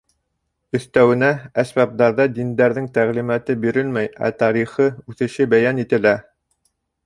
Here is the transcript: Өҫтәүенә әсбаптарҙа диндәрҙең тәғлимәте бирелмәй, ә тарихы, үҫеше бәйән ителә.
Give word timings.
Өҫтәүенә 0.77 1.29
әсбаптарҙа 1.63 2.25
диндәрҙең 2.39 2.89
тәғлимәте 2.97 3.59
бирелмәй, 3.69 4.11
ә 4.29 4.33
тарихы, 4.43 4.91
үҫеше 5.13 5.51
бәйән 5.57 5.87
ителә. 5.89 6.19